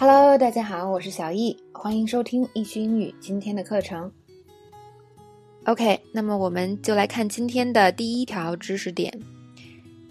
[0.00, 4.08] Hello，大家好，我是小易，欢迎收听易趣英语今天的课程。
[5.64, 9.12] OK，那么我们就来看今天的第一条知识点。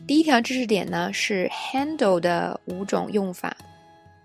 [0.06, 3.56] 第一条知识点呢是 handle 的五种用法。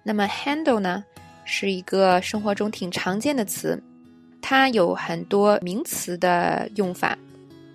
[0.03, 1.05] 那么 handle 呢
[1.45, 3.81] 是一个生活中挺常见的词，
[4.41, 7.17] 它有很多名词的用法。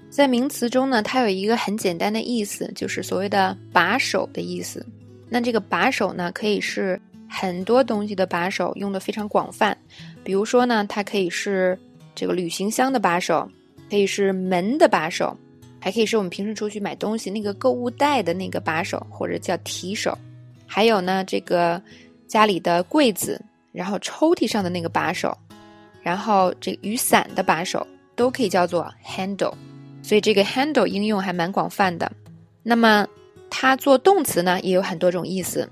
[0.09, 4.85] 在名词中呢，它有一个很简单的意思，就是所谓的把手的意思。
[5.29, 6.99] 那这个把手呢，可以是
[7.29, 9.77] 很多东西的把手，用的非常广泛。
[10.23, 11.77] 比如说呢，它可以是
[12.15, 13.49] 这个旅行箱的把手，
[13.89, 15.37] 可以是门的把手，
[15.79, 20.17] 还可以是我们平时出去买东西那个购物袋的那个把手，或者叫提手。
[20.65, 21.81] 还有呢，这个
[22.27, 25.37] 家里的柜子，然后抽屉上的那个把手，
[26.01, 29.53] 然后这雨伞的把手，都可以叫做 handle。
[30.01, 32.11] 所以这个 handle 应用还蛮广泛的。
[32.63, 33.07] 那么
[33.49, 35.69] 它做动词呢，也有很多种意思。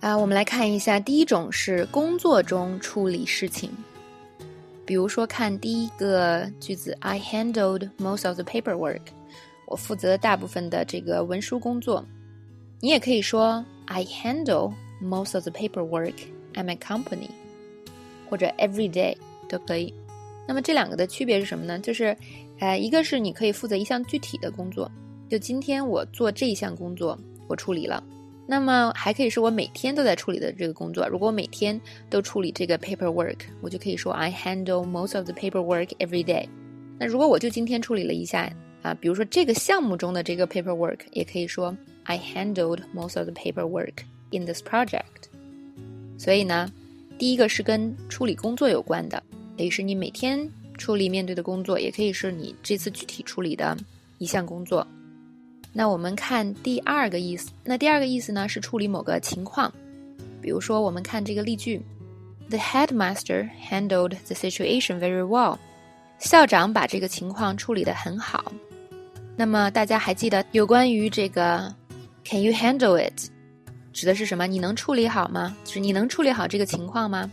[0.00, 3.68] 啊，我们来看一下，第一种是工作中处理事情。
[4.86, 9.00] 比如说，看第一个句子，I handled most of the paperwork。
[9.66, 12.04] 我负责大部分的这个文书工作。
[12.80, 14.72] 你也可以说 I handle
[15.02, 16.14] most of the paperwork
[16.54, 17.30] at my company，
[18.30, 19.16] 或者 every day
[19.48, 19.92] 都可以。
[20.46, 21.76] 那么这两个的区别是什么呢？
[21.80, 22.16] 就是，
[22.60, 24.88] 呃，一个是你可以负责一项具体的工作，
[25.28, 28.00] 就今天我做这一项工作，我处理了。
[28.50, 31.06] 那么还可以是我每天都在处理的这个工作。
[31.06, 36.48] 如果我每天都处理这个 paperwork，我就可以说 I handle most of the paperwork every day。
[36.98, 43.98] 那如果我就今天处理了一下啊，比如说这个项目中的这个 paperwork，也可以说 I handled most of the paperwork
[44.30, 45.28] in this project。
[46.16, 46.72] 所以呢，
[47.18, 49.22] 第一个是跟处理工作有关的。
[49.58, 53.76] 可以是你每天处理面对的工作，也可以是你这次具体处理的
[54.16, 54.86] 一项工作。
[55.72, 59.72] 那我们看第二个意思，那第二个意思呢是处理某个情况。
[60.40, 61.80] 比如说，我们看这个例句
[62.48, 65.58] ：The headmaster handled the situation very well。
[66.18, 68.52] 校长把这个情况处理得很好。
[69.36, 71.72] 那么大家还记得有关于这个
[72.24, 73.30] “Can you handle it”
[73.92, 74.46] 指的是什么？
[74.46, 75.56] 你能处理好吗？
[75.64, 77.30] 就是你能处理好这个情况吗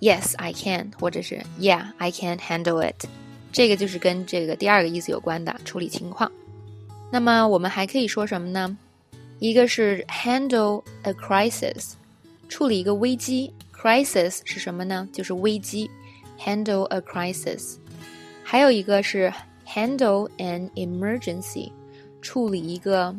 [0.00, 3.06] ？Yes, I can，或者是 Yeah, I can handle it。
[3.52, 6.30] 这个就是跟这个第二个意思有关的处理情况。
[7.10, 8.76] 那么我们还可以说什么呢？
[9.38, 11.92] 一个是 handle a crisis，
[12.48, 13.52] 处理一个危机。
[13.72, 15.08] Crisis 是什么呢？
[15.12, 15.90] 就是危机。
[16.38, 17.76] Handle a crisis。
[18.42, 19.32] 还有一个是
[19.66, 21.70] handle an emergency，
[22.20, 23.14] 处理一个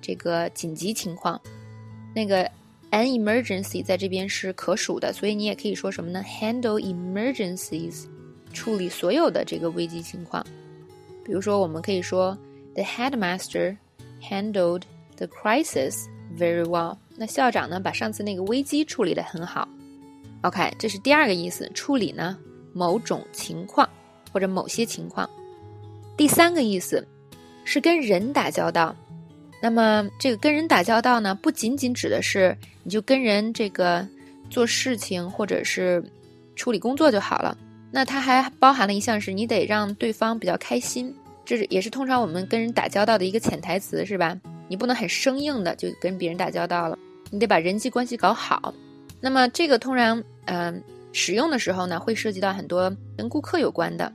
[0.00, 1.40] 这个紧急情况。
[2.14, 2.50] 那个。
[2.90, 8.06] An emergency 在这边是可数的，所以你也可以说什么呢？Handle emergencies，
[8.54, 10.42] 处理所有的这个危机情况。
[11.22, 12.34] 比如说，我们可以说
[12.78, 13.76] The headmaster
[14.22, 14.82] handled
[15.16, 16.04] the crisis
[16.38, 16.96] very well。
[17.16, 19.68] 那校长呢，把上次那个危机处理得很好。
[20.42, 22.38] OK，这是第二个意思，处理呢
[22.72, 23.88] 某种情况
[24.32, 25.28] 或者某些情况。
[26.16, 27.04] 第三个意思
[27.64, 28.94] 是跟人打交道。
[29.60, 34.06] 那么，这个跟人打交道呢，不仅仅指的是你就跟人这个
[34.48, 36.00] 做事情或者是
[36.54, 37.58] 处理工作就好了。
[37.90, 41.12] 那它还包含了一项是，你得让对方比较开心，
[41.48, 44.38] 这是也是通常我们跟人打交道的一个潜台词，是吧？
[44.68, 46.98] 你不能很生硬的就跟别人打交道了，
[47.30, 48.74] 你得把人际关系搞好。
[49.18, 54.12] 那么这个通常嗯使用的时候呢，会涉及到很多跟顾客有关的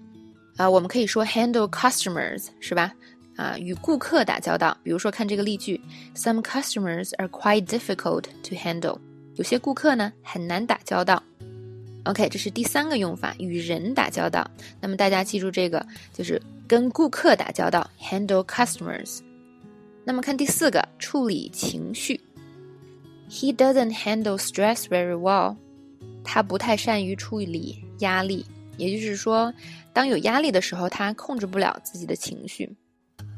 [0.57, 2.93] 啊，我们可以说 handle customers，是吧？
[3.35, 5.81] 啊，与顾客打交道，比如说看这个例句
[6.15, 8.99] ，Some customers are quite difficult to handle。
[9.37, 11.23] 有些顾客呢很难打交道。
[12.05, 14.49] OK，这是第三个用法，与人打交道。
[14.81, 19.19] 那么大家记住这个，就是跟顾客打交道，handle customers。
[20.03, 22.19] 那么看第四个，处理情绪。
[23.29, 25.55] He doesn't handle stress very well。
[26.25, 28.45] 他不太善于处理压力，
[28.77, 29.53] 也就是说，
[29.93, 32.69] 当有压力的时候，他控制不了自己的情绪。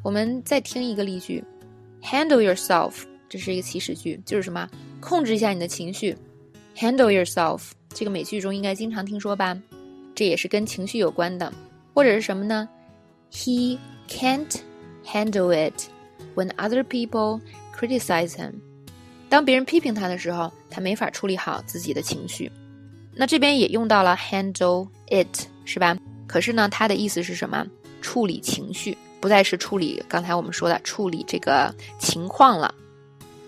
[0.03, 1.43] 我们再听一个例句
[2.01, 2.93] ，handle yourself，
[3.29, 4.67] 这是一个祈使句，就是什么？
[4.99, 6.17] 控制一下你的情绪。
[6.75, 7.61] handle yourself，
[7.95, 9.57] 这个美剧中应该经常听说吧？
[10.13, 11.51] 这也是跟情绪有关的，
[11.93, 12.67] 或者是什么呢
[13.31, 14.53] ？He can't
[15.05, 15.83] handle it
[16.35, 17.39] when other people
[17.73, 18.55] criticize him。
[19.29, 22.51] 当别人批评他的时候，他没法处理好自己的情绪。
[23.13, 25.97] 那这边也用到了 handle it，是吧？
[26.27, 27.65] 可是呢，它的意思是什么？
[28.01, 28.97] 处理情绪。
[29.21, 32.75] 不再是处理刚才我们说的处理这个情况了。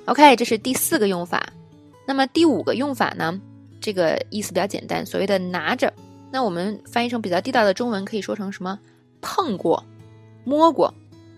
[0.05, 1.51] OK，这是第四个用法。
[2.05, 3.39] 那么第五个用法呢？
[3.87, 5.93] 这个意思比较简单，所谓的拿着。
[6.29, 8.77] 那我们翻译成比较地道的中文，可以说成什么？
[9.21, 9.81] 碰过、
[10.43, 10.93] 摸过。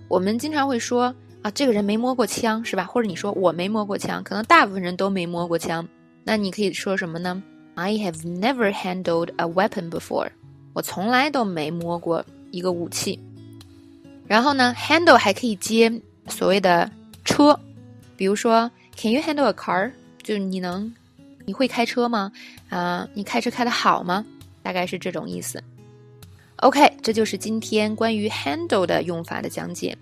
[0.07, 1.13] 我们经常会说
[1.43, 2.85] 啊，这个人没摸过枪，是吧？
[2.85, 5.87] 或者你说我没摸过枪，可能大部分人都没摸过枪。
[6.23, 7.43] 那你可以说什么呢
[7.75, 10.31] ？I have never handled a weapon before。
[10.73, 13.19] 我从来都没摸过一个武器。
[14.25, 16.89] 然后呢，handle 还可以接所谓的
[17.23, 17.59] 车，
[18.17, 19.91] 比如说，Can you handle a car？
[20.23, 20.91] 就是你能，
[21.49, 22.31] 你会开车吗？
[22.69, 24.23] 啊，你开车开的好吗？
[24.61, 25.59] 大概是这种意思。
[26.57, 29.97] OK，这就是今天关于 handle 的用法的讲解。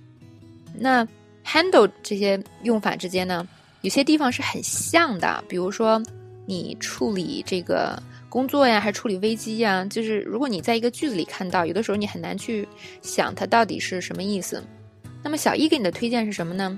[0.77, 1.07] 那
[1.45, 3.47] handle 这些用法之间呢，
[3.79, 6.03] 有些地方是很像的，比如说
[6.45, 7.97] 你处理这个。
[8.29, 9.85] 工作呀，还是处理危机呀？
[9.89, 12.67] 就是如果你在一个句子里看到，有的时候你很难去
[13.01, 14.61] 想它到底是什么意思。
[15.23, 16.77] 那么小易给你的推荐是什么呢？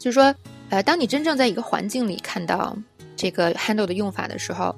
[0.00, 0.34] 就是说，
[0.70, 2.76] 呃，当你真正在一个环境里看到
[3.24, 4.76] 这个 handle 的用法的时候，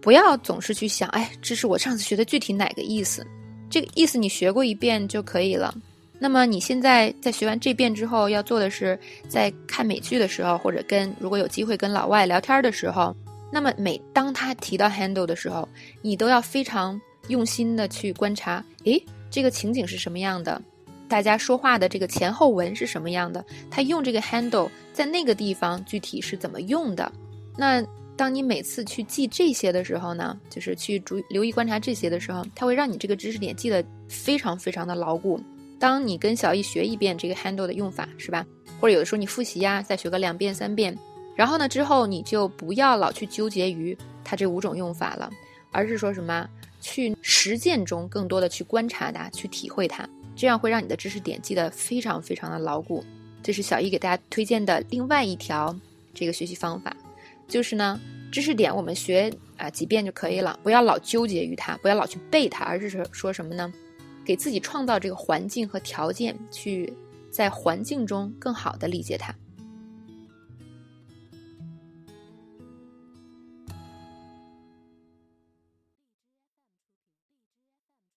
[0.00, 3.24] 不要总是去想，哎，这是我上次学的具体哪个意思？
[3.70, 5.72] 这个意思你学过一遍就可以了。
[6.18, 8.98] 那么你现在在学完这遍之后，要做的是
[9.28, 13.14] 在看美剧的时候，或者跟如果有机会跟老外聊天的时候。
[13.52, 15.68] 那么每当他提到 handle 的时候，
[16.02, 19.00] 你都要非常用心的去观察，诶，
[19.30, 20.60] 这个情景是什么样的？
[21.06, 23.44] 大家说话的这个前后文是什么样的？
[23.70, 27.12] 他用这个 handle 在那个地方具体是怎么用的？
[27.56, 27.84] 那
[28.16, 35.40] 当你每次去记这些的时候呢，就是去注留意观察这些的时候，它会让你这个知识点记得非常非常的牢固。
[35.78, 38.46] 当你跟小易学一遍这个 handle 的用法，是吧？
[38.80, 40.96] 或者有的时候你复习呀，再学个两遍三遍。
[41.34, 45.28] 然后呢，之后你就不要老去纠结于它这五种用法了，
[45.72, 46.48] 而是说什么
[46.80, 53.04] 去实践中更多的去观察它，去体会它，这样会让你的知识点记得非常非常的牢固。
[53.42, 55.76] 这是小易给大家推荐的另外一条
[56.14, 56.96] 这个学习方法，
[57.46, 58.00] 就是呢，
[58.32, 63.72] 知识点我们学啊几遍就可以了，不要老纠结于它，不要老去背它，而是说说什么呢？
[64.24, 66.92] 给自己创造这个环境和条件，去
[67.30, 69.34] 在环境中更好的理解它。